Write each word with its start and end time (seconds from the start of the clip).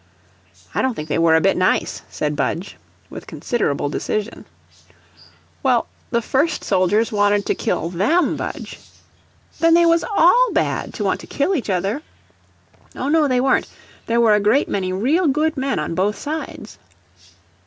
"I 0.73 0.81
don't 0.81 0.95
think 0.95 1.09
they 1.09 1.19
were 1.19 1.35
a 1.35 1.41
bit 1.41 1.55
nice," 1.55 2.01
said 2.09 2.35
Budge, 2.35 2.75
with 3.11 3.27
considerable 3.27 3.87
decision. 3.87 4.45
"Well, 5.61 5.85
the 6.09 6.23
first 6.23 6.63
soldiers 6.63 7.11
wanted 7.11 7.45
to 7.45 7.53
kill 7.53 7.91
THEM, 7.91 8.35
Budge." 8.35 8.79
"Then 9.59 9.75
they 9.75 9.85
was 9.85 10.03
ALL 10.03 10.49
bad, 10.53 10.91
to 10.95 11.03
want 11.03 11.19
to 11.19 11.27
kill 11.27 11.53
each 11.53 11.69
other." 11.69 12.01
"Oh, 12.95 13.09
no, 13.09 13.27
they 13.27 13.39
weren't; 13.39 13.67
there 14.07 14.19
were 14.19 14.33
a 14.33 14.39
great 14.39 14.67
many 14.67 14.91
real 14.91 15.27
good 15.27 15.55
men 15.55 15.77
on 15.77 15.93
both 15.93 16.17
sides." 16.17 16.79